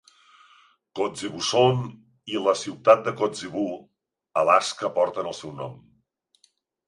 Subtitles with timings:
[0.99, 3.77] Kotzebue Sound i la ciutat de Kotzebue,
[4.43, 5.77] Alaska porten el seu nom.